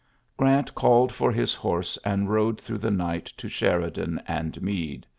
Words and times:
Grant 0.35 0.73
called 0.73 1.13
for 1.13 1.31
his 1.31 1.53
horse, 1.53 1.95
and 2.03 2.27
rode 2.27 2.59
through 2.59 2.79
the 2.79 2.89
night 2.89 3.25
to 3.37 3.47
Sheridan 3.47 4.19
and 4.27 4.59
Meade. 4.59 5.05